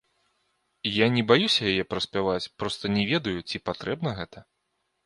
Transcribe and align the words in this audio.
Я 1.05 1.09
не 1.17 1.23
баюся 1.31 1.63
яе 1.73 1.83
праспяваць, 1.91 2.43
проста 2.63 2.83
не 2.99 3.03
ведаю, 3.13 3.37
ці 3.49 3.57
патрэбна 3.71 4.19
гэта. 4.23 4.49